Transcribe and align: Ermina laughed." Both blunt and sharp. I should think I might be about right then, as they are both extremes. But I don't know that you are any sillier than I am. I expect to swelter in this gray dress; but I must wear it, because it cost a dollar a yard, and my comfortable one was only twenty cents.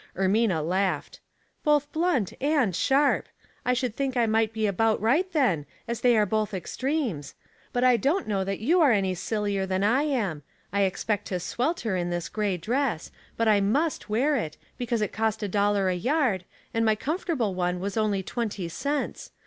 Ermina 0.17 0.67
laughed." 0.67 1.19
Both 1.63 1.91
blunt 1.91 2.33
and 2.41 2.75
sharp. 2.75 3.27
I 3.63 3.73
should 3.73 3.95
think 3.95 4.17
I 4.17 4.25
might 4.25 4.51
be 4.51 4.65
about 4.65 4.99
right 4.99 5.31
then, 5.31 5.67
as 5.87 6.01
they 6.01 6.17
are 6.17 6.25
both 6.25 6.55
extremes. 6.55 7.35
But 7.71 7.83
I 7.83 7.97
don't 7.97 8.27
know 8.27 8.43
that 8.43 8.57
you 8.59 8.81
are 8.81 8.91
any 8.91 9.13
sillier 9.13 9.67
than 9.67 9.83
I 9.83 10.01
am. 10.01 10.41
I 10.73 10.81
expect 10.89 11.27
to 11.27 11.39
swelter 11.39 11.95
in 11.95 12.09
this 12.09 12.29
gray 12.29 12.57
dress; 12.57 13.11
but 13.37 13.47
I 13.47 13.61
must 13.61 14.09
wear 14.09 14.35
it, 14.35 14.57
because 14.79 15.03
it 15.03 15.13
cost 15.13 15.43
a 15.43 15.47
dollar 15.47 15.87
a 15.87 15.93
yard, 15.93 16.45
and 16.73 16.83
my 16.83 16.95
comfortable 16.95 17.53
one 17.53 17.79
was 17.79 17.95
only 17.95 18.23
twenty 18.23 18.67
cents. 18.69 19.29